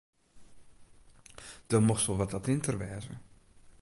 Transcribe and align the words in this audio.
Do 1.69 1.77
mochtst 1.87 2.07
wol 2.07 2.19
wat 2.19 2.37
attinter 2.37 2.75
wêze. 2.81 3.13